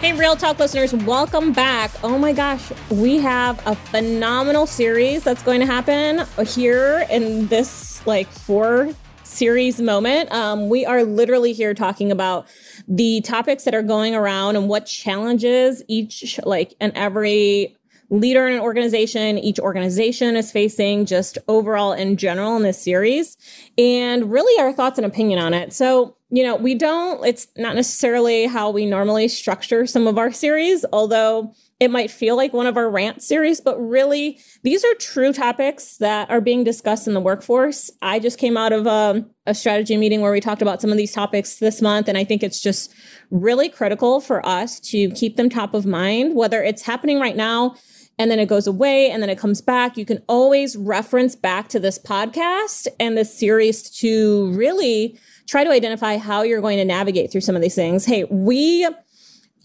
[0.00, 1.90] Hey, Real Talk listeners, welcome back.
[2.04, 8.06] Oh my gosh, we have a phenomenal series that's going to happen here in this
[8.06, 10.30] like four series moment.
[10.30, 12.46] Um, we are literally here talking about
[12.86, 17.76] the topics that are going around and what challenges each like and every
[18.10, 23.36] leader in an organization, each organization is facing just overall in general in this series,
[23.76, 25.72] and really our thoughts and opinion on it.
[25.72, 30.32] So, you know, we don't, it's not necessarily how we normally structure some of our
[30.32, 34.94] series, although it might feel like one of our rant series, but really these are
[34.94, 37.90] true topics that are being discussed in the workforce.
[38.02, 40.90] I just came out of a, um, a, strategy meeting where we talked about some
[40.90, 42.08] of these topics this month.
[42.08, 42.92] And I think it's just
[43.30, 47.76] really critical for us to keep them top of mind, whether it's happening right now
[48.18, 49.96] and then it goes away and then it comes back.
[49.96, 55.70] You can always reference back to this podcast and this series to really try to
[55.70, 58.04] identify how you're going to navigate through some of these things.
[58.04, 58.88] Hey, we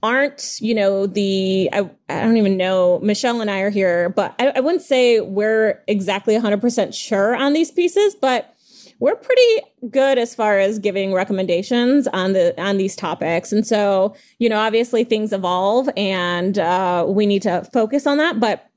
[0.04, 4.36] aren't, you know, the, I, I don't even know, Michelle and I are here, but
[4.38, 8.53] I, I wouldn't say we're exactly 100% sure on these pieces, but
[9.00, 14.16] we're pretty good as far as giving recommendations on the on these topics and so
[14.40, 18.70] you know obviously things evolve and uh, we need to focus on that but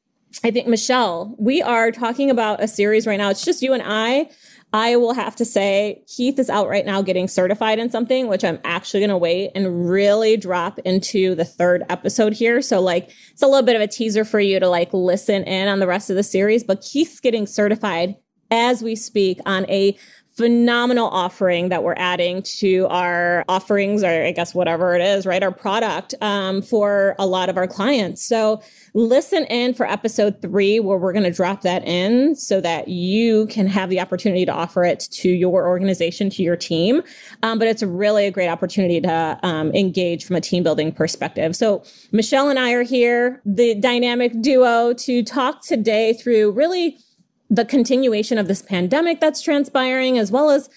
[0.44, 3.82] i think michelle we are talking about a series right now it's just you and
[3.84, 4.28] i
[4.72, 8.44] I will have to say, Keith is out right now getting certified in something, which
[8.44, 12.60] I'm actually going to wait and really drop into the third episode here.
[12.60, 15.68] So, like, it's a little bit of a teaser for you to like listen in
[15.68, 16.64] on the rest of the series.
[16.64, 18.16] But Keith's getting certified
[18.50, 19.96] as we speak on a
[20.36, 25.42] phenomenal offering that we're adding to our offerings or I guess whatever it is, right?
[25.42, 28.22] Our product um, for a lot of our clients.
[28.22, 28.60] So
[28.92, 33.46] listen in for episode three where we're going to drop that in so that you
[33.46, 37.02] can have the opportunity to offer it to your organization, to your team.
[37.42, 41.56] Um, but it's really a great opportunity to um, engage from a team building perspective.
[41.56, 46.98] So Michelle and I are here, the dynamic duo to talk today through really
[47.50, 50.68] the continuation of this pandemic that's transpiring, as well as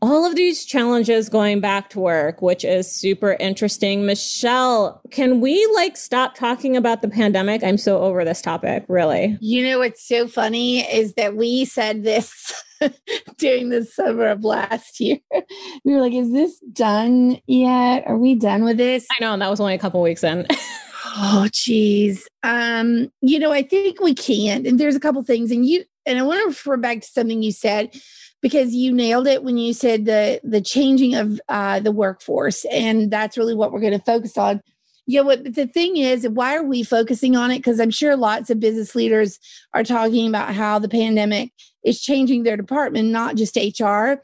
[0.00, 4.06] all of these challenges going back to work, which is super interesting.
[4.06, 7.64] Michelle, can we like stop talking about the pandemic?
[7.64, 9.36] I'm so over this topic, really.
[9.40, 12.52] You know, what's so funny is that we said this
[13.38, 15.18] during the summer of last year.
[15.84, 18.04] We were like, is this done yet?
[18.06, 19.06] Are we done with this?
[19.10, 19.32] I know.
[19.32, 20.46] And that was only a couple weeks in.
[21.06, 22.28] oh, geez.
[22.42, 24.66] Um, you know, I think we can.
[24.66, 27.42] And there's a couple things, and you and I want to refer back to something
[27.42, 27.94] you said
[28.40, 33.10] because you nailed it when you said the the changing of uh, the workforce, and
[33.10, 34.60] that's really what we're going to focus on.
[35.06, 37.58] You know what the thing is, why are we focusing on it?
[37.58, 39.38] Because I'm sure lots of business leaders
[39.72, 41.50] are talking about how the pandemic
[41.84, 44.14] is changing their department, not just HR,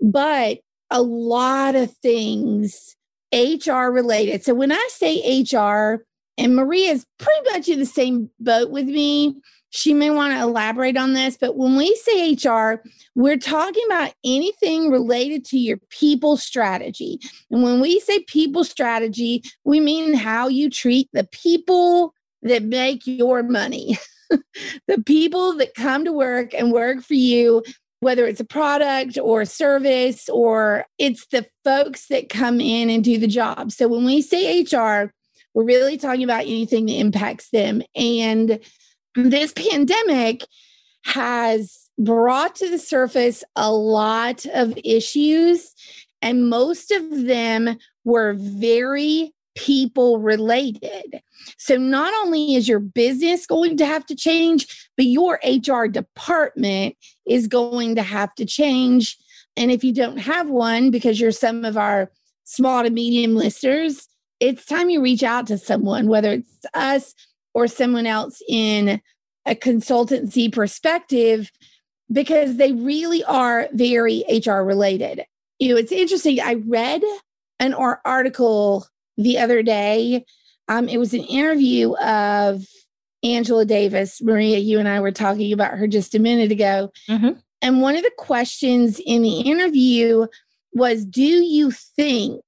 [0.00, 0.58] but
[0.90, 2.96] a lot of things
[3.32, 4.44] HR related.
[4.44, 6.04] So when I say HR,
[6.38, 9.36] and Maria is pretty much in the same boat with me
[9.72, 12.82] she may want to elaborate on this, but when we say HR,
[13.14, 17.18] we're talking about anything related to your people strategy.
[17.50, 22.12] And when we say people strategy, we mean how you treat the people
[22.42, 23.98] that make your money,
[24.30, 27.62] the people that come to work and work for you,
[28.00, 33.02] whether it's a product or a service, or it's the folks that come in and
[33.02, 33.72] do the job.
[33.72, 35.14] So when we say HR,
[35.54, 37.82] we're really talking about anything that impacts them.
[37.94, 38.60] And
[39.14, 40.44] this pandemic
[41.04, 45.74] has brought to the surface a lot of issues,
[46.20, 51.20] and most of them were very people related.
[51.58, 56.96] So, not only is your business going to have to change, but your HR department
[57.26, 59.16] is going to have to change.
[59.56, 62.10] And if you don't have one, because you're some of our
[62.44, 64.08] small to medium listeners,
[64.40, 67.14] it's time you reach out to someone, whether it's us
[67.54, 69.00] or someone else in
[69.46, 71.50] a consultancy perspective
[72.10, 75.24] because they really are very HR related.
[75.58, 76.40] You know, it's interesting.
[76.40, 77.02] I read
[77.58, 78.86] an article
[79.16, 80.24] the other day.
[80.68, 82.64] Um, it was an interview of
[83.22, 84.20] Angela Davis.
[84.22, 86.90] Maria, you and I were talking about her just a minute ago.
[87.08, 87.38] Mm-hmm.
[87.60, 90.26] And one of the questions in the interview
[90.72, 92.42] was Do you think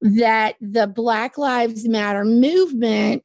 [0.00, 3.24] that the Black Lives Matter movement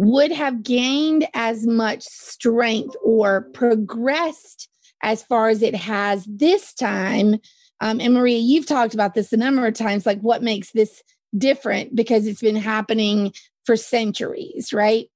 [0.00, 4.66] would have gained as much strength or progressed
[5.02, 7.34] as far as it has this time.
[7.82, 11.02] Um, and Maria, you've talked about this a number of times, like what makes this
[11.36, 13.34] different because it's been happening
[13.66, 15.10] for centuries, right?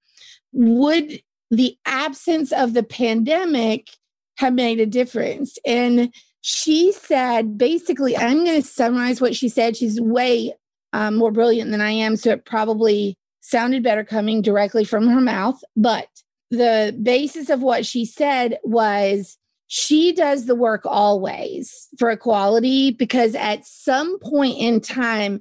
[0.53, 3.89] Would the absence of the pandemic
[4.37, 5.57] have made a difference?
[5.65, 9.79] And she said, basically, I'm going to summarize what she said.
[9.79, 10.53] She's way
[10.93, 15.21] um, more brilliant than I am, so it probably sounded better coming directly from her
[15.21, 15.63] mouth.
[15.77, 16.09] But
[16.51, 19.37] the basis of what she said was
[19.67, 25.41] she does the work always for equality because at some point in time,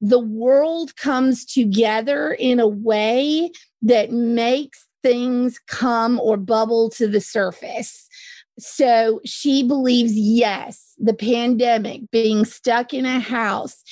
[0.00, 3.50] the world comes together in a way
[3.82, 8.06] that makes things come or bubble to the surface.
[8.58, 13.82] So she believes, yes, the pandemic, being stuck in a house,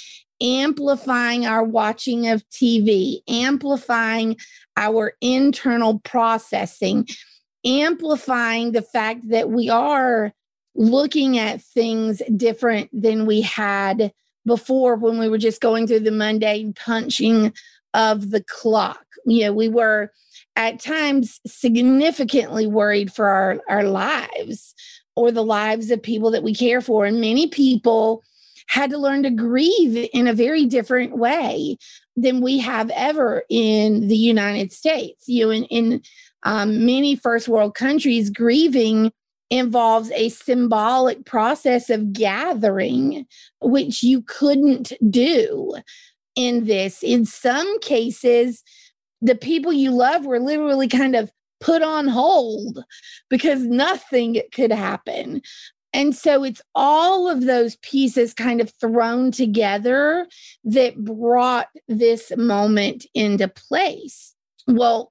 [0.40, 4.37] amplifying our watching of TV, amplifying
[4.76, 7.06] our internal processing,
[7.64, 10.32] amplifying the fact that we are
[10.75, 14.12] looking at things different than we had
[14.46, 17.52] before when we were just going through the mundane punching
[17.94, 19.05] of the clock.
[19.26, 20.12] You know, we were
[20.56, 24.75] at times significantly worried for our, our lives
[25.17, 27.05] or the lives of people that we care for.
[27.05, 28.23] And many people
[28.68, 31.76] had to learn to grieve in a very different way
[32.16, 35.24] than we have ever in the United States.
[35.26, 36.02] You know, in, in
[36.44, 39.12] um, many first world countries, grieving
[39.50, 43.26] involves a symbolic process of gathering,
[43.60, 45.74] which you couldn't do
[46.36, 47.02] in this.
[47.02, 48.62] In some cases,
[49.20, 52.84] the people you love were literally kind of put on hold
[53.28, 55.42] because nothing could happen.
[55.93, 60.26] And so it's all of those pieces kind of thrown together
[60.64, 64.35] that brought this moment into place.
[64.67, 65.11] Well,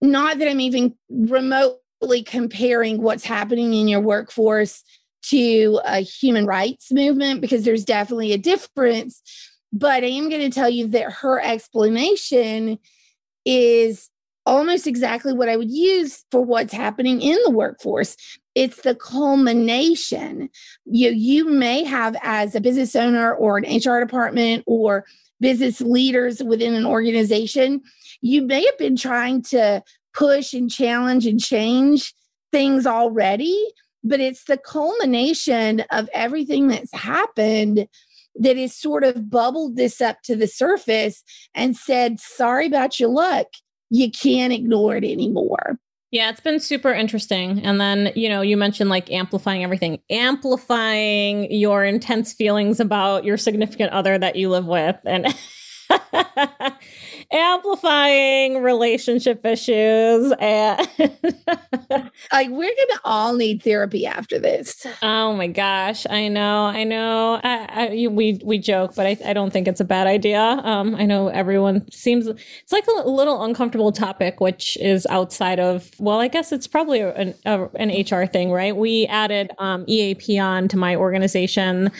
[0.00, 4.82] not that I'm even remotely comparing what's happening in your workforce
[5.30, 9.20] to a human rights movement because there's definitely a difference.
[9.72, 12.78] But I am going to tell you that her explanation
[13.44, 14.08] is
[14.44, 18.16] almost exactly what I would use for what's happening in the workforce.
[18.56, 20.48] It's the culmination.
[20.86, 25.04] You, you may have, as a business owner or an HR department or
[25.40, 27.82] business leaders within an organization,
[28.22, 29.82] you may have been trying to
[30.14, 32.14] push and challenge and change
[32.50, 33.62] things already,
[34.02, 37.86] but it's the culmination of everything that's happened
[38.36, 41.22] that has sort of bubbled this up to the surface
[41.54, 43.48] and said, sorry about your luck.
[43.90, 45.78] You can't ignore it anymore.
[46.12, 47.64] Yeah, it's been super interesting.
[47.64, 53.36] And then, you know, you mentioned like amplifying everything, amplifying your intense feelings about your
[53.36, 54.96] significant other that you live with.
[55.04, 55.26] And
[57.32, 60.88] amplifying relationship issues and
[62.32, 64.86] like we're gonna all need therapy after this.
[65.02, 66.06] Oh my gosh.
[66.08, 67.40] I know i know.
[67.42, 70.40] I, I, we we joke but I, I don't think it's a bad idea.
[70.40, 75.90] Um i know everyone seems it's like a little uncomfortable topic which is outside of
[75.98, 78.76] well i guess it's probably an, a, an hr thing right?
[78.76, 81.90] We added um eap on to my organization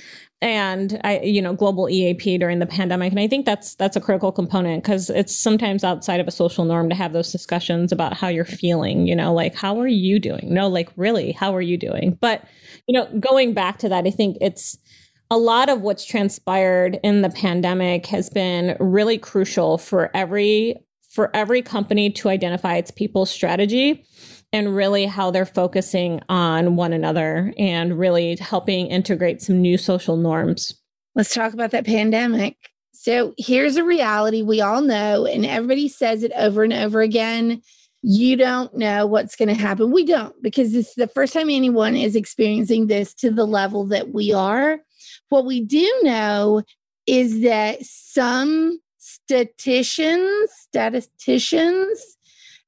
[0.42, 3.10] and I, you know, global EAP during the pandemic.
[3.10, 6.64] And I think that's that's a critical component because it's sometimes outside of a social
[6.64, 9.06] norm to have those discussions about how you're feeling.
[9.06, 10.52] You know, like how are you doing?
[10.52, 12.18] No, like really, how are you doing?
[12.20, 12.44] But
[12.86, 14.76] you know, going back to that, I think it's
[15.30, 20.76] a lot of what's transpired in the pandemic has been really crucial for every
[21.08, 24.04] for every company to identify its people strategy
[24.56, 30.16] and really how they're focusing on one another and really helping integrate some new social
[30.16, 30.80] norms.
[31.14, 32.56] Let's talk about that pandemic.
[32.94, 37.60] So here's a reality we all know, and everybody says it over and over again.
[38.00, 39.92] You don't know what's going to happen.
[39.92, 44.14] We don't, because it's the first time anyone is experiencing this to the level that
[44.14, 44.78] we are.
[45.28, 46.62] What we do know
[47.06, 52.15] is that some statisticians, statisticians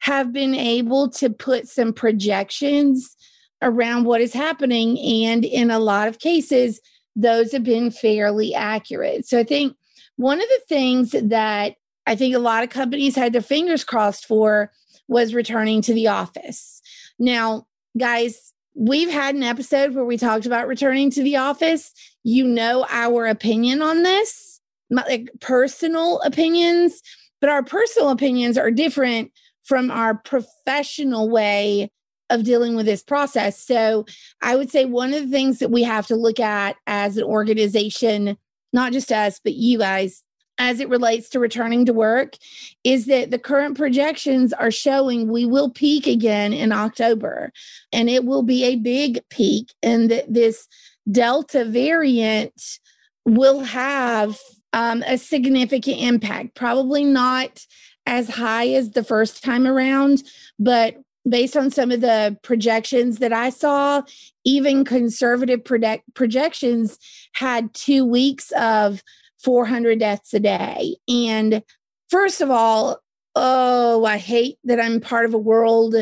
[0.00, 3.16] have been able to put some projections
[3.62, 4.98] around what is happening.
[5.24, 6.80] And in a lot of cases,
[7.16, 9.26] those have been fairly accurate.
[9.26, 9.76] So I think
[10.16, 11.74] one of the things that
[12.06, 14.72] I think a lot of companies had their fingers crossed for
[15.08, 16.80] was returning to the office.
[17.18, 17.66] Now,
[17.98, 21.92] guys, we've had an episode where we talked about returning to the office.
[22.22, 27.02] You know our opinion on this, like personal opinions,
[27.40, 29.32] but our personal opinions are different
[29.68, 31.90] from our professional way
[32.30, 33.62] of dealing with this process.
[33.62, 34.06] So
[34.42, 37.24] I would say one of the things that we have to look at as an
[37.24, 38.36] organization,
[38.72, 40.22] not just us, but you guys,
[40.58, 42.34] as it relates to returning to work,
[42.82, 47.52] is that the current projections are showing we will peak again in October.
[47.92, 49.72] And it will be a big peak.
[49.82, 50.66] And that this
[51.10, 52.78] Delta variant
[53.24, 54.38] will have
[54.72, 56.54] um, a significant impact.
[56.54, 57.64] Probably not
[58.08, 60.24] as high as the first time around,
[60.58, 60.96] but
[61.28, 64.00] based on some of the projections that I saw,
[64.44, 66.98] even conservative project- projections
[67.34, 69.02] had two weeks of
[69.44, 70.96] 400 deaths a day.
[71.06, 71.62] And
[72.08, 72.98] first of all,
[73.36, 75.94] oh, I hate that I'm part of a world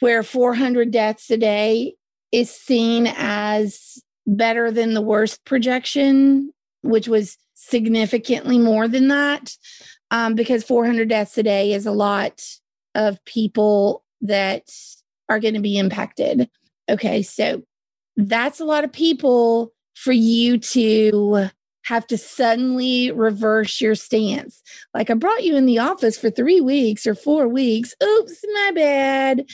[0.00, 1.94] where 400 deaths a day
[2.30, 6.52] is seen as better than the worst projection,
[6.82, 9.56] which was significantly more than that,
[10.10, 12.42] um, because 400 deaths a day is a lot
[12.94, 14.70] of people that
[15.28, 16.48] are going to be impacted.
[16.88, 17.62] Okay, so
[18.16, 21.48] that's a lot of people for you to
[21.84, 24.62] have to suddenly reverse your stance.
[24.94, 27.94] Like I brought you in the office for three weeks or four weeks.
[28.02, 29.46] Oops, my bad.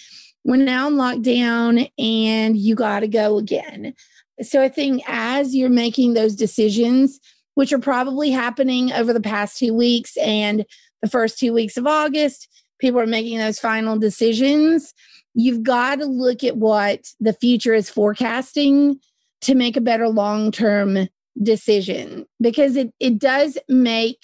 [0.44, 3.94] We're now in lockdown and you got to go again.
[4.42, 7.20] So I think as you're making those decisions,
[7.60, 10.64] which are probably happening over the past two weeks and
[11.02, 12.48] the first two weeks of August,
[12.78, 14.94] people are making those final decisions.
[15.34, 18.98] You've got to look at what the future is forecasting
[19.42, 21.06] to make a better long term
[21.42, 24.16] decision because it, it does make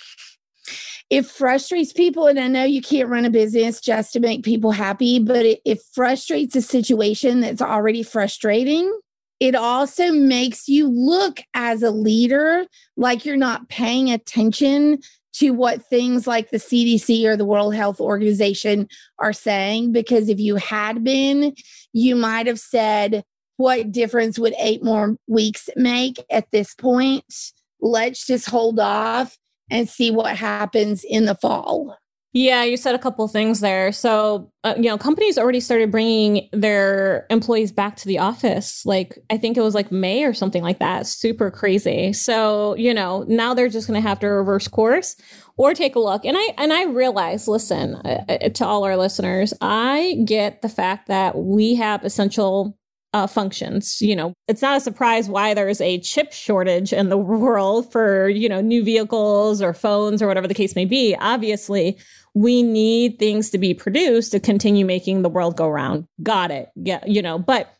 [1.10, 4.72] it frustrates people and i know you can't run a business just to make people
[4.72, 8.92] happy but it, it frustrates a situation that's already frustrating
[9.40, 12.64] it also makes you look as a leader
[12.96, 14.98] like you're not paying attention
[15.34, 18.88] to what things like the CDC or the World Health Organization
[19.18, 19.92] are saying.
[19.92, 21.54] Because if you had been,
[21.92, 23.22] you might have said,
[23.58, 27.52] What difference would eight more weeks make at this point?
[27.80, 29.36] Let's just hold off
[29.70, 31.98] and see what happens in the fall.
[32.38, 33.90] Yeah, you said a couple things there.
[33.92, 38.84] So, uh, you know, companies already started bringing their employees back to the office.
[38.84, 41.06] Like, I think it was like May or something like that.
[41.06, 42.12] Super crazy.
[42.12, 45.16] So, you know, now they're just going to have to reverse course
[45.56, 46.26] or take a look.
[46.26, 50.68] And I and I realize, listen, uh, uh, to all our listeners, I get the
[50.68, 52.76] fact that we have essential
[53.12, 54.00] uh, functions.
[54.00, 57.90] You know, it's not a surprise why there is a chip shortage in the world
[57.90, 61.16] for, you know, new vehicles or phones or whatever the case may be.
[61.18, 61.98] Obviously,
[62.34, 66.06] we need things to be produced to continue making the world go round.
[66.22, 66.68] Got it.
[66.76, 67.72] Yeah, you know, but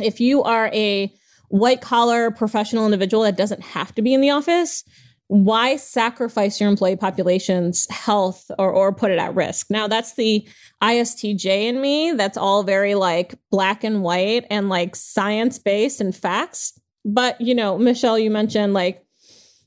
[0.00, 1.12] if you are a
[1.48, 4.84] white collar professional individual that doesn't have to be in the office,
[5.28, 9.70] why sacrifice your employee population's health or, or put it at risk?
[9.70, 10.46] Now, that's the
[10.82, 12.12] ISTJ in me.
[12.12, 16.78] That's all very like black and white and like science based and facts.
[17.04, 19.04] But, you know, Michelle, you mentioned like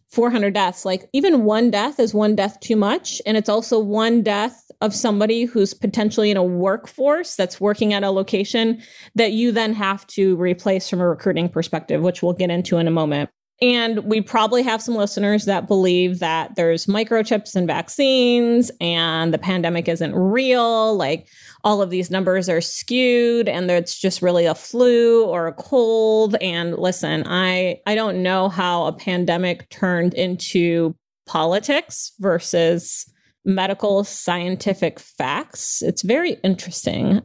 [0.09, 0.83] 400 deaths.
[0.83, 3.21] Like even one death is one death too much.
[3.25, 8.03] And it's also one death of somebody who's potentially in a workforce that's working at
[8.03, 8.81] a location
[9.13, 12.87] that you then have to replace from a recruiting perspective, which we'll get into in
[12.87, 13.29] a moment.
[13.61, 19.37] And we probably have some listeners that believe that there's microchips and vaccines and the
[19.37, 20.97] pandemic isn't real.
[20.97, 21.27] Like
[21.63, 26.35] all of these numbers are skewed and it's just really a flu or a cold.
[26.41, 30.95] And listen, I, I don't know how a pandemic turned into
[31.27, 33.05] politics versus
[33.45, 35.83] medical scientific facts.
[35.83, 37.21] It's very interesting.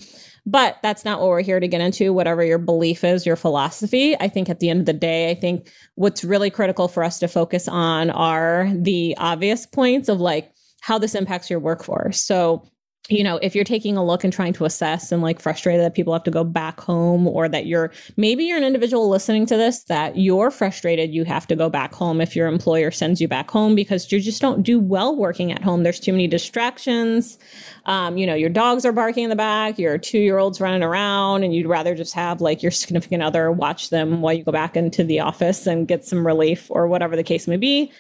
[0.49, 4.17] But that's not what we're here to get into, whatever your belief is, your philosophy.
[4.19, 7.19] I think at the end of the day, I think what's really critical for us
[7.19, 12.23] to focus on are the obvious points of like how this impacts your workforce.
[12.23, 12.71] So
[13.09, 15.95] you know, if you're taking a look and trying to assess and like frustrated that
[15.95, 19.57] people have to go back home or that you're maybe you're an individual listening to
[19.57, 23.29] this that you're frustrated you have to go back home if your employer sends you
[23.29, 25.85] back home because you just don't do well working at home.
[25.85, 27.39] There's too many distractions.
[27.85, 30.83] Um, you know, your dogs are barking in the back, your two year old's running
[30.83, 34.53] around, and you'd rather just have like your significant other watch them while you go
[34.53, 37.93] back into the office and get some relief or whatever the case may be.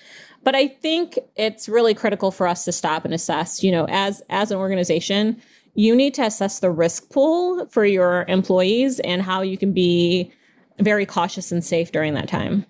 [0.46, 4.22] But I think it's really critical for us to stop and assess, you know, as
[4.30, 5.42] as an organization,
[5.74, 10.30] you need to assess the risk pool for your employees and how you can be
[10.78, 12.64] very cautious and safe during that time.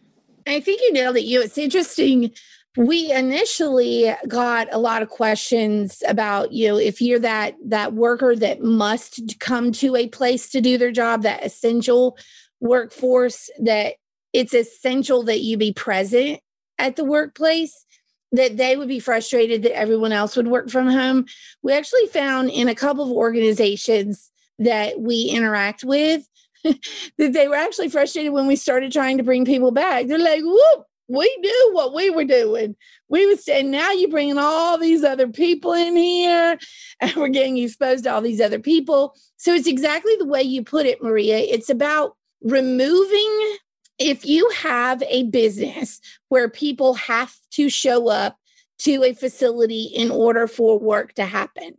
[0.47, 1.25] I think you nailed it.
[1.25, 2.31] You it's interesting.
[2.79, 8.35] We initially got a lot of questions about, you know, if you're that that worker
[8.37, 12.17] that must come to a place to do their job, that essential
[12.59, 13.97] workforce that
[14.33, 16.41] it's essential that you be present
[16.79, 17.85] at the workplace
[18.33, 21.27] that they would be frustrated that everyone else would work from home.
[21.63, 26.27] We actually found in a couple of organizations that we interact with
[26.65, 30.07] that they were actually frustrated when we started trying to bring people back.
[30.07, 32.75] They're like, whoop, we knew what we were doing.
[33.09, 36.59] We was saying, now you're bringing all these other people in here
[37.01, 39.15] and we're getting exposed to all these other people.
[39.37, 41.39] So it's exactly the way you put it, Maria.
[41.39, 43.57] It's about removing
[43.99, 48.37] if you have a business where people have to show up
[48.79, 51.75] to a facility in order for work to happen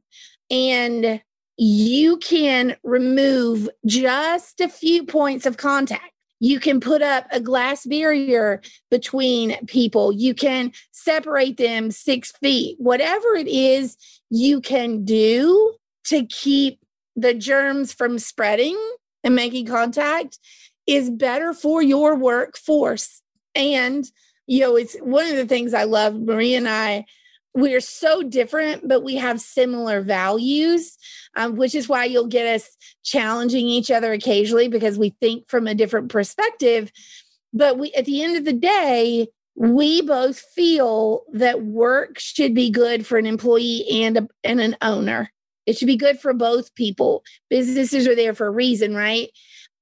[0.49, 1.21] and
[1.57, 7.85] you can remove just a few points of contact You can put up a glass
[7.85, 10.11] barrier between people.
[10.11, 12.77] You can separate them six feet.
[12.79, 13.97] Whatever it is
[14.29, 15.73] you can do
[16.05, 16.79] to keep
[17.15, 18.77] the germs from spreading
[19.23, 20.37] and making contact
[20.87, 23.21] is better for your workforce.
[23.53, 24.05] And,
[24.47, 26.15] you know, it's one of the things I love.
[26.15, 27.05] Marie and I,
[27.53, 30.97] we're so different, but we have similar values,
[31.35, 32.69] um, which is why you'll get us
[33.03, 36.91] challenging each other occasionally because we think from a different perspective.
[37.53, 42.69] But we, at the end of the day, we both feel that work should be
[42.69, 45.31] good for an employee and a, and an owner.
[45.65, 47.23] It should be good for both people.
[47.49, 49.29] Businesses are there for a reason, right?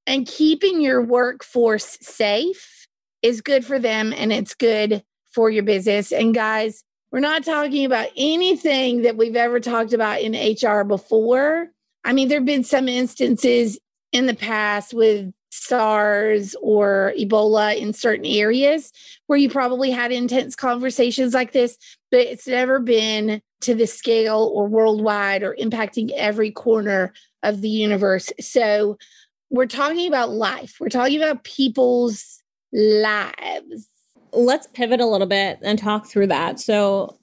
[0.08, 2.88] And keeping your workforce safe
[3.22, 6.12] is good for them and it's good for your business.
[6.12, 11.70] And guys, we're not talking about anything that we've ever talked about in HR before.
[12.04, 13.80] I mean, there have been some instances
[14.12, 18.92] in the past with SARS or Ebola in certain areas
[19.28, 21.78] where you probably had intense conversations like this,
[22.12, 27.70] but it's never been to the scale or worldwide or impacting every corner of the
[27.70, 28.32] universe.
[28.40, 28.98] So
[29.50, 33.88] we're talking about life, we're talking about people's lives.
[34.34, 36.60] Let's pivot a little bit and talk through that.
[36.60, 37.18] So,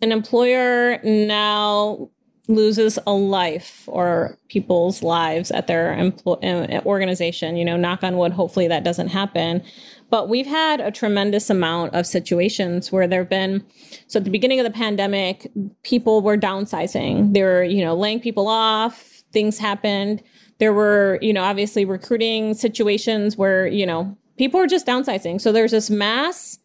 [0.00, 2.10] an employer now
[2.46, 7.56] loses a life or people's lives at their empl- uh, organization.
[7.56, 9.62] You know, knock on wood, hopefully that doesn't happen.
[10.10, 13.64] But we've had a tremendous amount of situations where there have been,
[14.06, 15.50] so at the beginning of the pandemic,
[15.82, 17.32] people were downsizing.
[17.32, 20.22] They were, you know, laying people off, things happened.
[20.58, 25.40] There were, you know, obviously recruiting situations where, you know, people are just downsizing.
[25.40, 26.58] So there's this mass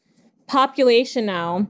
[0.48, 1.68] population now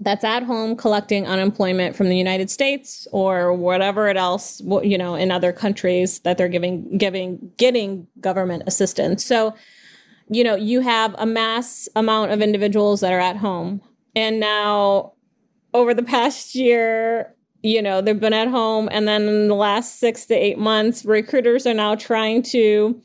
[0.00, 5.14] that's at home collecting unemployment from the United States or whatever it else you know
[5.14, 9.24] in other countries that they're giving giving getting government assistance.
[9.24, 9.54] So
[10.28, 13.80] you know you have a mass amount of individuals that are at home
[14.16, 15.12] and now
[15.72, 19.98] over the past year you know they've been at home and then in the last
[20.00, 23.00] 6 to 8 months recruiters are now trying to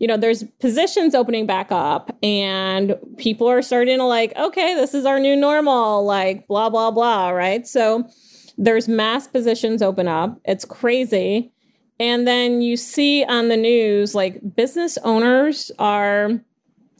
[0.00, 4.94] you know, there's positions opening back up and people are starting to like, okay, this
[4.94, 7.66] is our new normal, like blah, blah, blah, right?
[7.66, 8.08] So
[8.56, 10.40] there's mass positions open up.
[10.46, 11.52] It's crazy.
[12.00, 16.40] And then you see on the news, like business owners are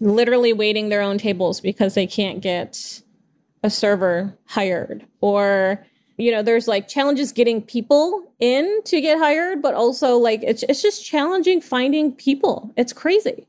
[0.01, 3.01] literally waiting their own tables because they can't get
[3.63, 5.87] a server hired or
[6.21, 10.63] you know there's like challenges getting people in to get hired but also like it's
[10.65, 12.73] it's just challenging finding people.
[12.77, 13.47] It's crazy.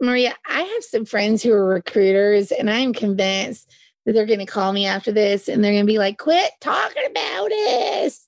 [0.00, 3.72] Maria i have some friends who are recruiters and i'm convinced
[4.04, 6.50] that they're going to call me after this and they're going to be like quit
[6.60, 8.26] talking about this.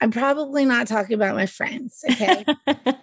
[0.00, 2.44] I'm probably not talking about my friends okay?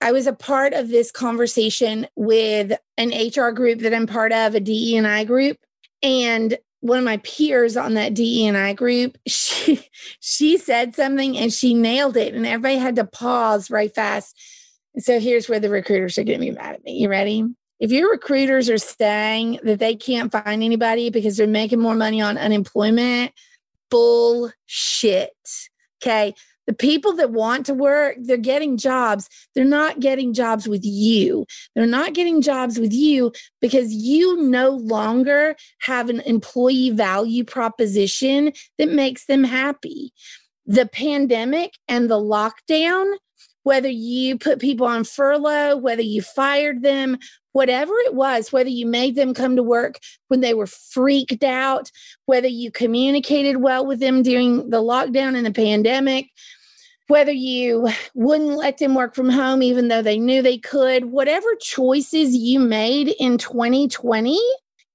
[0.00, 4.54] I was a part of this conversation with an HR group that I'm part of,
[4.54, 5.58] a DE and I group,
[6.02, 9.86] and one of my peers on that DE&I group, she
[10.20, 14.40] she said something and she nailed it, and everybody had to pause right fast.
[14.98, 16.92] So here's where the recruiters are going to be mad at me.
[16.92, 17.44] You ready?
[17.78, 22.22] If your recruiters are saying that they can't find anybody because they're making more money
[22.22, 23.32] on unemployment,
[23.90, 25.32] bullshit.
[26.02, 26.34] Okay.
[26.66, 29.28] The people that want to work, they're getting jobs.
[29.54, 31.46] They're not getting jobs with you.
[31.74, 38.52] They're not getting jobs with you because you no longer have an employee value proposition
[38.78, 40.12] that makes them happy.
[40.66, 43.14] The pandemic and the lockdown,
[43.62, 47.18] whether you put people on furlough, whether you fired them,
[47.52, 49.98] whatever it was, whether you made them come to work
[50.28, 51.90] when they were freaked out,
[52.26, 56.28] whether you communicated well with them during the lockdown and the pandemic,
[57.08, 61.54] whether you wouldn't let them work from home even though they knew they could, whatever
[61.60, 64.38] choices you made in 2020,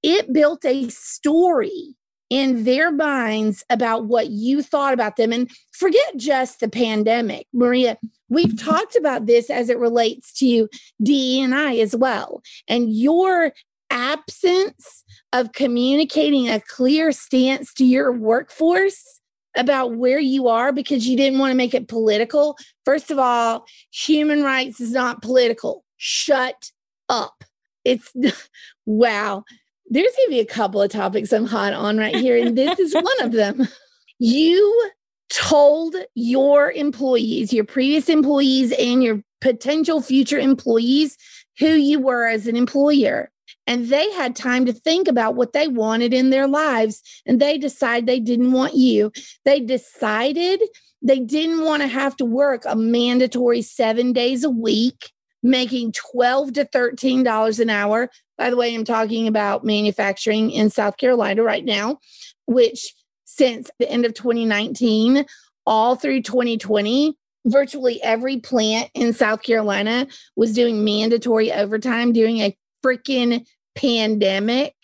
[0.02, 1.94] it built a story
[2.28, 5.32] in their minds about what you thought about them.
[5.32, 7.98] And forget just the pandemic, Maria.
[8.30, 10.68] We've talked about this as it relates to
[11.02, 12.40] DE and I as well.
[12.66, 13.52] And your
[13.90, 19.20] absence of communicating a clear stance to your workforce
[19.56, 22.56] about where you are because you didn't want to make it political.
[22.84, 25.84] First of all, human rights is not political.
[25.96, 26.70] Shut
[27.08, 27.44] up.
[27.84, 28.12] It's
[28.86, 29.44] wow.
[29.86, 32.78] There's going to be a couple of topics I'm hot on right here, and this
[32.78, 33.68] is one of them.
[34.24, 34.90] You
[35.30, 41.16] told your employees, your previous employees, and your potential future employees
[41.58, 43.31] who you were as an employer
[43.66, 47.58] and they had time to think about what they wanted in their lives and they
[47.58, 49.12] decided they didn't want you.
[49.44, 50.62] They decided
[51.00, 56.52] they didn't want to have to work a mandatory 7 days a week making 12
[56.54, 58.10] to 13 dollars an hour.
[58.38, 61.98] By the way i'm talking about manufacturing in south carolina right now
[62.46, 62.94] which
[63.24, 65.24] since the end of 2019
[65.64, 72.56] all through 2020 virtually every plant in south carolina was doing mandatory overtime during a
[72.84, 74.74] freaking pandemic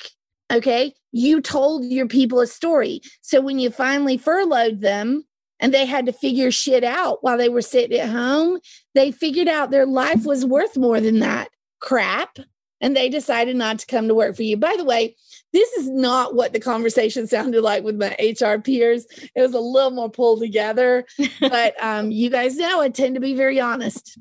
[0.53, 5.25] okay you told your people a story so when you finally furloughed them
[5.61, 8.61] and they had to figure shit out while they were sitting at home.
[8.95, 11.49] They figured out their life was worth more than that
[11.81, 12.39] crap.
[12.81, 14.57] And they decided not to come to work for you.
[14.57, 15.17] By the way,
[15.53, 19.05] this is not what the conversation sounded like with my HR peers.
[19.35, 21.05] It was a little more pulled together.
[21.41, 24.19] but um, you guys know I tend to be very honest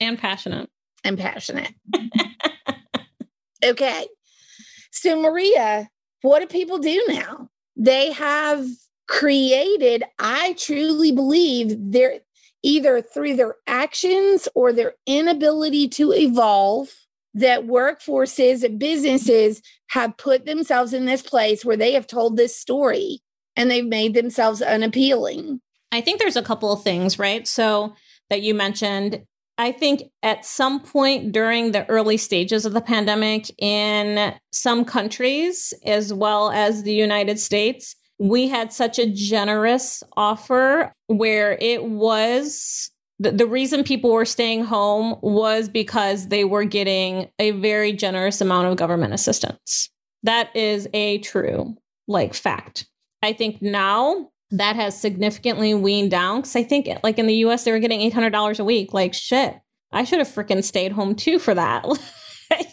[0.00, 0.70] and passionate.
[1.02, 1.72] And passionate.
[3.64, 4.06] okay.
[4.90, 5.88] So, Maria,
[6.22, 7.48] what do people do now?
[7.76, 8.66] They have
[9.06, 12.20] created, I truly believe they're
[12.62, 16.88] either through their actions or their inability to evolve
[17.34, 22.56] that workforces and businesses have put themselves in this place where they have told this
[22.56, 23.20] story
[23.56, 25.60] and they've made themselves unappealing.
[25.92, 27.46] I think there's a couple of things, right?
[27.46, 27.94] So
[28.28, 29.24] that you mentioned.
[29.58, 35.74] I think at some point during the early stages of the pandemic in some countries,
[35.84, 42.90] as well as the United States, we had such a generous offer where it was
[43.18, 48.40] the, the reason people were staying home was because they were getting a very generous
[48.40, 49.90] amount of government assistance.
[50.22, 52.86] That is a true like fact.
[53.22, 57.64] I think now that has significantly weaned down because I think like in the US
[57.64, 58.92] they were getting $800 a week.
[58.94, 59.56] Like shit,
[59.92, 61.84] I should have freaking stayed home too for that.
[62.50, 62.68] like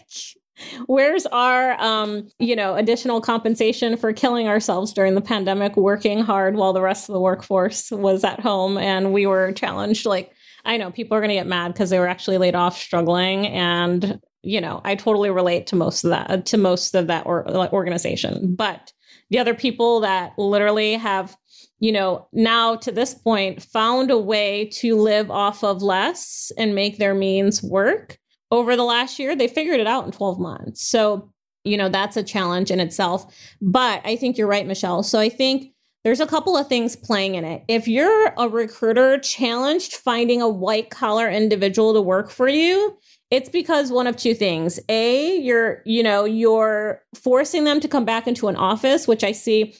[0.87, 6.55] Where's our, um, you know, additional compensation for killing ourselves during the pandemic, working hard
[6.55, 10.05] while the rest of the workforce was at home and we were challenged?
[10.05, 10.31] Like,
[10.63, 13.47] I know people are going to get mad because they were actually laid off, struggling,
[13.47, 17.47] and you know, I totally relate to most of that to most of that or,
[17.73, 18.55] organization.
[18.55, 18.93] But
[19.29, 21.35] the other people that literally have,
[21.79, 26.75] you know, now to this point found a way to live off of less and
[26.75, 28.17] make their means work
[28.51, 30.87] over the last year, they figured it out in 12 months.
[30.87, 31.31] So,
[31.63, 33.33] you know, that's a challenge in itself.
[33.61, 35.03] But I think you're right, Michelle.
[35.03, 37.63] So I think there's a couple of things playing in it.
[37.67, 42.95] If you're a recruiter challenged finding a white collar individual to work for you,
[43.31, 44.79] it's because one of two things.
[44.89, 49.31] A, you're, you know, you're forcing them to come back into an office, which I
[49.31, 49.75] see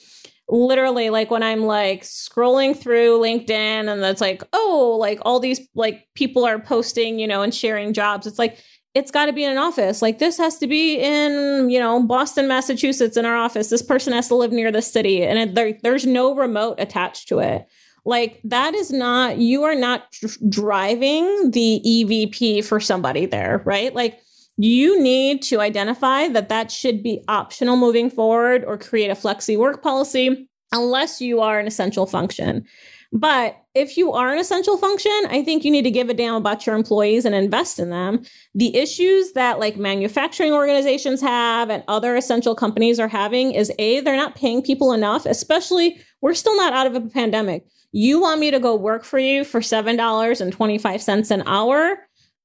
[0.48, 5.60] literally like when I'm like scrolling through LinkedIn and that's like, oh, like all these
[5.74, 8.26] like people are posting, you know, and sharing jobs.
[8.26, 8.58] It's like,
[8.94, 10.00] it's got to be in an office.
[10.00, 13.68] Like this has to be in, you know, Boston, Massachusetts in our office.
[13.68, 17.28] This person has to live near the city and it, there, there's no remote attached
[17.28, 17.66] to it.
[18.06, 23.94] Like that is not, you are not dr- driving the EVP for somebody there, right?
[23.94, 24.20] Like
[24.56, 29.58] you need to identify that that should be optional moving forward or create a flexi
[29.58, 32.64] work policy unless you are an essential function.
[33.12, 36.34] But if you are an essential function, I think you need to give a damn
[36.34, 38.22] about your employees and invest in them.
[38.54, 44.00] The issues that like manufacturing organizations have and other essential companies are having is A,
[44.00, 47.66] they're not paying people enough, especially we're still not out of a pandemic.
[47.92, 51.98] You want me to go work for you for $7.25 an hour?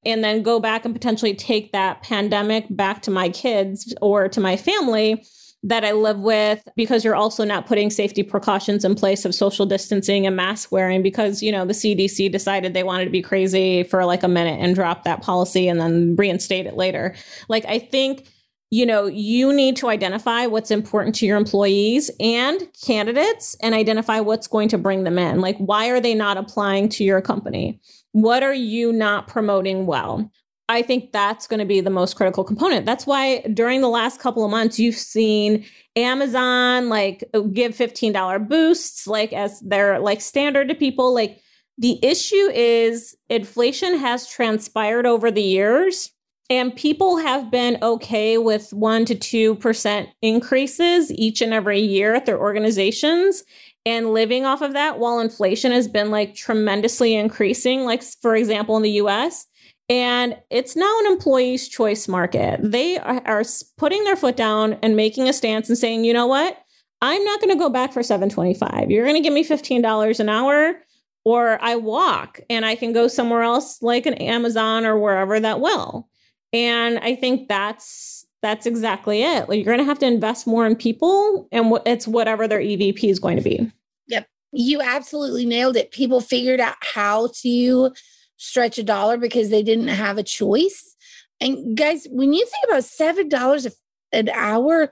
[0.06, 4.42] and then go back and potentially take that pandemic back to my kids or to
[4.42, 5.24] my family
[5.64, 9.68] that I live with because you're also not putting safety precautions in place of social
[9.68, 13.84] distancing and mask wearing because, you know, the CDC decided they wanted to be crazy
[13.84, 17.14] for like a minute and drop that policy and then reinstate it later.
[17.48, 18.28] Like, I think
[18.72, 24.22] you know, you need to identify what's important to your employees and candidates and identify
[24.22, 25.42] what's going to bring them in.
[25.42, 27.82] Like, why are they not applying to your company?
[28.14, 30.32] What are you not promoting well?
[30.70, 32.86] I think that's going to be the most critical component.
[32.86, 35.66] That's why during the last couple of months, you've seen
[35.98, 41.14] Amazon like give $15 boosts, like as their like standard to people.
[41.14, 41.42] Like
[41.78, 46.10] the issue is inflation has transpired over the years
[46.52, 52.14] and people have been okay with one to two percent increases each and every year
[52.14, 53.44] at their organizations
[53.86, 58.76] and living off of that while inflation has been like tremendously increasing, like for example,
[58.76, 59.48] in the US.
[59.88, 62.60] And it's now an employee's choice market.
[62.62, 63.44] They are, are
[63.78, 66.58] putting their foot down and making a stance and saying, you know what?
[67.02, 68.92] I'm not going to go back for 725.
[68.92, 70.76] You're going to give me $15 an hour
[71.24, 75.62] or I walk and I can go somewhere else like an Amazon or wherever that
[75.62, 76.10] will.
[76.54, 79.48] And I think that's that's exactly it.
[79.48, 83.04] Like you're going to have to invest more in people and it's whatever their EVP
[83.04, 83.72] is going to be.
[84.08, 84.28] Yep.
[84.52, 85.92] You absolutely nailed it.
[85.92, 87.92] People figured out how to
[88.38, 90.96] stretch a dollar because they didn't have a choice.
[91.40, 93.68] And guys, when you think about seven dollars
[94.12, 94.90] an hour,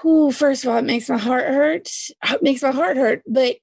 [0.00, 1.90] who first of all, it makes my heart hurt.
[2.30, 3.22] It makes my heart hurt.
[3.26, 3.56] But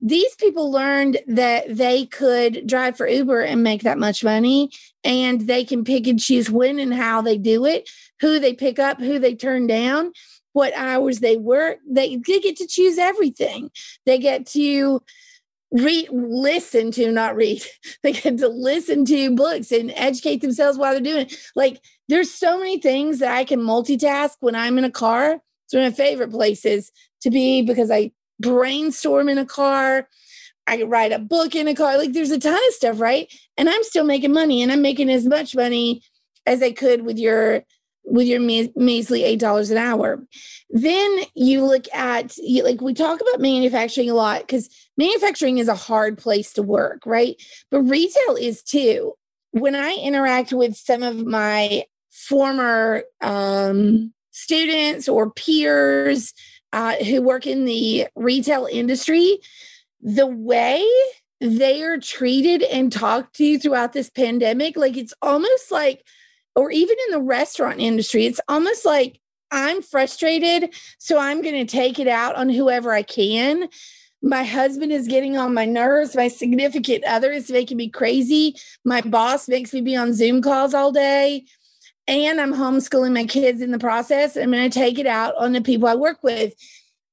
[0.00, 4.70] these people learned that they could drive for Uber and make that much money,
[5.02, 7.88] and they can pick and choose when and how they do it,
[8.20, 10.12] who they pick up, who they turn down,
[10.52, 11.78] what hours they work.
[11.88, 13.70] They, they get to choose everything.
[14.06, 15.02] They get to
[15.70, 17.62] read listen to not read
[18.02, 22.32] they get to listen to books and educate themselves while they're doing it like there's
[22.32, 25.32] so many things that i can multitask when i'm in a car
[25.66, 30.08] it's one of my favorite places to be because i brainstorm in a car
[30.66, 33.68] i write a book in a car like there's a ton of stuff right and
[33.68, 36.02] i'm still making money and i'm making as much money
[36.46, 37.64] as i could with your
[38.10, 40.22] with your measly eight dollars an hour.
[40.70, 45.74] Then you look at like we talk about manufacturing a lot because manufacturing is a
[45.74, 47.40] hard place to work, right?
[47.70, 49.14] But retail is too.
[49.52, 56.32] When I interact with some of my former um, students or peers
[56.72, 59.38] uh, who work in the retail industry,
[60.00, 60.86] the way
[61.40, 66.04] they are treated and talked to throughout this pandemic, like it's almost like
[66.58, 69.20] or even in the restaurant industry, it's almost like
[69.52, 73.68] I'm frustrated, so I'm going to take it out on whoever I can.
[74.22, 76.16] My husband is getting on my nerves.
[76.16, 78.56] My significant other is making me crazy.
[78.84, 81.44] My boss makes me be on Zoom calls all day.
[82.08, 84.36] And I'm homeschooling my kids in the process.
[84.36, 86.54] I'm going to take it out on the people I work with.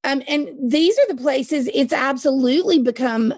[0.06, 3.34] Um, and these are the places it's absolutely become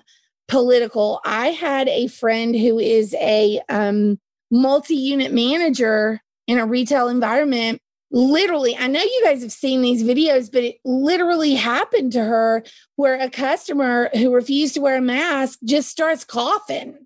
[0.48, 1.20] political.
[1.26, 4.20] I had a friend who is a um,
[4.52, 10.02] multi unit manager in a retail environment literally i know you guys have seen these
[10.02, 12.64] videos but it literally happened to her
[12.96, 16.98] where a customer who refused to wear a mask just starts coughing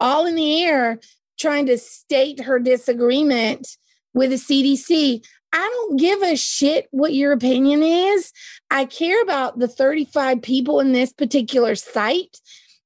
[0.00, 0.98] all in the air
[1.38, 3.76] trying to state her disagreement
[4.18, 8.32] with the cdc i don't give a shit what your opinion is
[8.70, 12.40] i care about the 35 people in this particular site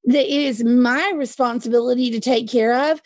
[0.04, 3.00] that it is my responsibility to take care of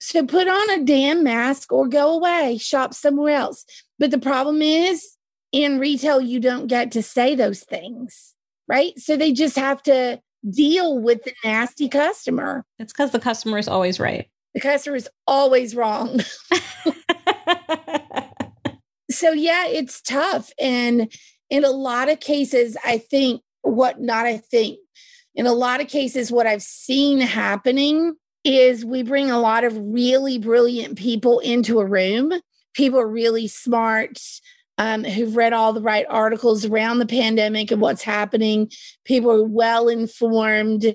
[0.00, 3.66] so put on a damn mask or go away, shop somewhere else.
[3.98, 5.16] But the problem is
[5.52, 8.34] in retail, you don't get to say those things,
[8.66, 8.98] right?
[8.98, 12.64] So they just have to deal with the nasty customer.
[12.78, 14.30] It's because the customer is always right.
[14.54, 16.20] The customer is always wrong.
[19.10, 20.52] so, yeah, it's tough.
[20.60, 21.12] And
[21.48, 24.78] in a lot of cases, I think what not, I think,
[25.34, 29.76] in a lot of cases, what I've seen happening is we bring a lot of
[29.76, 32.32] really brilliant people into a room.
[32.74, 34.18] People are really smart,
[34.78, 38.70] um, who've read all the right articles around the pandemic and what's happening.
[39.04, 40.94] People are well informed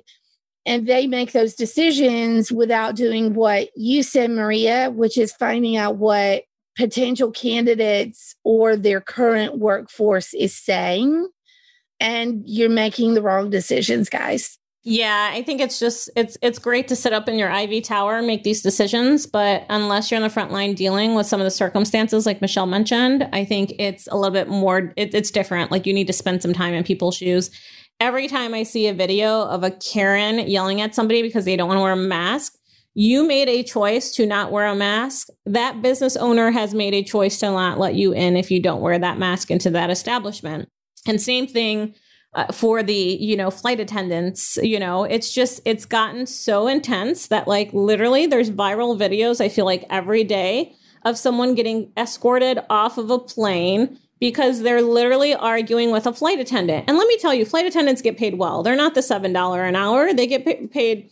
[0.66, 5.96] and they make those decisions without doing what you said, Maria, which is finding out
[5.96, 6.42] what
[6.76, 11.28] potential candidates or their current workforce is saying.
[12.00, 14.58] And you're making the wrong decisions, guys.
[14.88, 18.18] Yeah, I think it's just it's it's great to sit up in your ivy tower
[18.18, 21.44] and make these decisions, but unless you're on the front line dealing with some of
[21.44, 25.72] the circumstances like Michelle mentioned, I think it's a little bit more it, it's different.
[25.72, 27.50] Like you need to spend some time in people's shoes.
[27.98, 31.68] Every time I see a video of a Karen yelling at somebody because they don't
[31.68, 32.54] want to wear a mask,
[32.92, 35.28] you made a choice to not wear a mask.
[35.46, 38.82] That business owner has made a choice to not let you in if you don't
[38.82, 40.68] wear that mask into that establishment.
[41.06, 41.94] And same thing
[42.34, 47.28] uh, for the you know flight attendants you know it's just it's gotten so intense
[47.28, 52.58] that like literally there's viral videos i feel like every day of someone getting escorted
[52.68, 57.16] off of a plane because they're literally arguing with a flight attendant and let me
[57.18, 60.26] tell you flight attendants get paid well they're not the seven dollar an hour they
[60.26, 61.10] get paid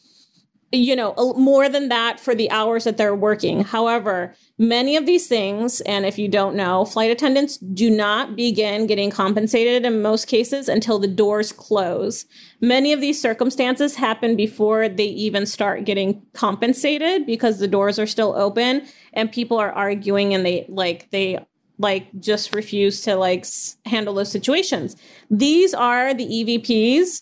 [0.74, 3.62] you know, more than that for the hours that they're working.
[3.62, 8.86] However, many of these things, and if you don't know, flight attendants do not begin
[8.86, 12.26] getting compensated in most cases until the doors close.
[12.60, 18.06] Many of these circumstances happen before they even start getting compensated because the doors are
[18.06, 21.38] still open and people are arguing and they like, they
[21.84, 23.46] like just refuse to like
[23.84, 24.96] handle those situations.
[25.30, 27.20] These are the EVPs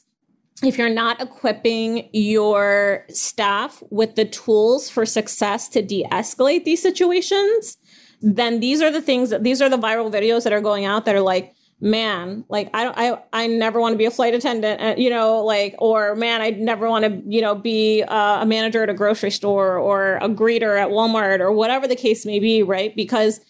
[0.63, 7.77] if you're not equipping your staff with the tools for success to de-escalate these situations,
[8.21, 11.05] then these are the things that these are the viral videos that are going out
[11.05, 14.35] that are like, man, like I don't, I, I never want to be a flight
[14.35, 18.43] attendant, uh, you know, like, or man, I never want to, you know, be uh,
[18.43, 22.25] a manager at a grocery store or a greeter at Walmart or whatever the case
[22.25, 22.95] may be, right?
[22.95, 23.41] Because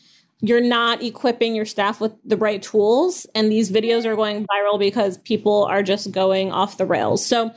[0.43, 4.79] you're not equipping your staff with the right tools and these videos are going viral
[4.79, 7.53] because people are just going off the rails so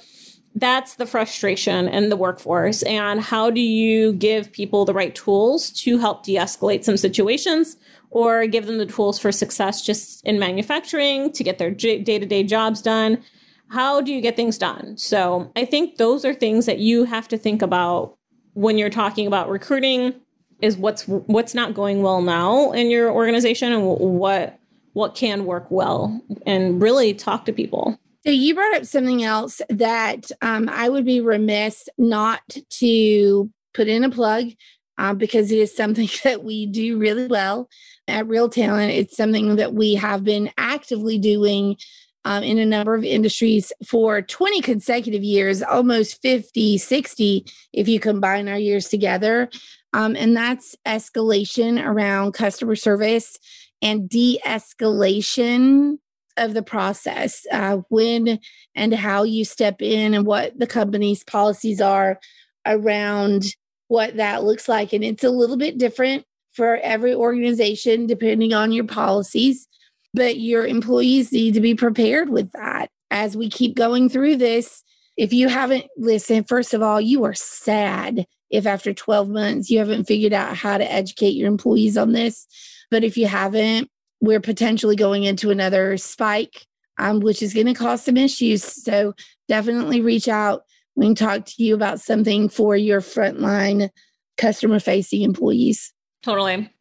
[0.55, 2.81] that's the frustration in the workforce.
[2.83, 7.75] And how do you give people the right tools to help de escalate some situations
[8.09, 12.25] or give them the tools for success just in manufacturing to get their day to
[12.25, 13.21] day jobs done?
[13.67, 14.95] How do you get things done?
[14.97, 18.17] So I think those are things that you have to think about
[18.53, 20.13] when you're talking about recruiting
[20.61, 24.59] is what's what's not going well now in your organization and what
[24.93, 27.99] what can work well and really talk to people.
[28.25, 32.41] So you brought up something else that um, I would be remiss not
[32.79, 34.51] to put in a plug
[34.97, 37.69] uh, because it is something that we do really well
[38.07, 38.93] at Real Talent.
[38.93, 41.77] It's something that we have been actively doing
[42.23, 47.99] um, in a number of industries for 20 consecutive years, almost 50, 60, if you
[47.99, 49.49] combine our years together.
[49.93, 53.37] Um, and that's escalation around customer service
[53.81, 55.97] and de escalation
[56.37, 58.39] of the process, uh, when
[58.75, 62.19] and how you step in, and what the company's policies are
[62.65, 63.45] around
[63.87, 64.91] what that looks like.
[64.91, 69.67] And it's a little bit different for every organization, depending on your policies,
[70.13, 74.83] but your employees need to be prepared with that as we keep going through this.
[75.17, 79.79] If you haven't listened, first of all, you are sad if after 12 months you
[79.79, 82.47] haven't figured out how to educate your employees on this.
[82.91, 83.89] But if you haven't,
[84.21, 86.65] we're potentially going into another spike,
[86.97, 88.63] um, which is going to cause some issues.
[88.63, 89.13] So
[89.47, 90.63] definitely reach out.
[90.95, 93.89] We can talk to you about something for your frontline
[94.37, 95.93] customer facing employees.
[96.23, 96.71] Totally.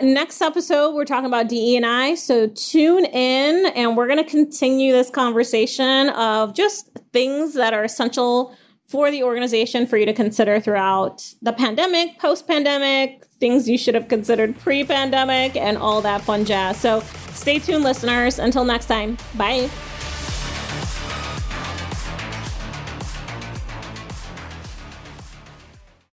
[0.00, 2.16] Next episode, we're talking about DE and I.
[2.16, 7.84] So tune in, and we're going to continue this conversation of just things that are
[7.84, 13.78] essential for the organization for you to consider throughout the pandemic, post pandemic, things you
[13.78, 16.78] should have considered pre pandemic, and all that fun jazz.
[16.80, 17.00] So
[17.32, 18.38] stay tuned, listeners.
[18.38, 19.70] Until next time, bye.